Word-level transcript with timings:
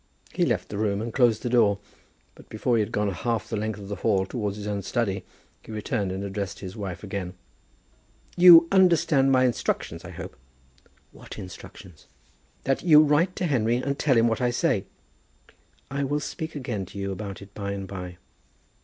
He 0.33 0.47
left 0.47 0.69
the 0.69 0.79
room 0.79 0.99
and 0.99 1.13
closed 1.13 1.43
the 1.43 1.47
door, 1.49 1.77
but, 2.33 2.49
before 2.49 2.75
he 2.75 2.79
had 2.79 2.91
gone 2.91 3.11
half 3.11 3.47
the 3.47 3.55
length 3.55 3.77
of 3.77 3.87
the 3.87 3.97
hall 3.97 4.25
towards 4.25 4.57
his 4.57 4.65
own 4.65 4.81
study, 4.81 5.23
he 5.61 5.71
returned 5.71 6.11
and 6.11 6.23
addressed 6.23 6.57
his 6.59 6.75
wife 6.75 7.03
again. 7.03 7.35
"You 8.35 8.67
understand 8.71 9.31
my 9.31 9.45
instructions, 9.45 10.03
I 10.03 10.09
hope?" 10.09 10.35
"What 11.11 11.37
instructions?" 11.37 12.07
"That 12.63 12.81
you 12.81 13.03
write 13.03 13.35
to 13.35 13.45
Henry 13.45 13.75
and 13.77 13.99
tell 13.99 14.17
him 14.17 14.27
what 14.27 14.41
I 14.41 14.49
say." 14.49 14.85
"I 15.91 16.03
will 16.03 16.19
speak 16.19 16.55
again 16.55 16.87
to 16.87 16.97
you 16.97 17.11
about 17.11 17.39
it 17.39 17.53
by 17.53 17.73
and 17.73 17.87
by." 17.87 18.17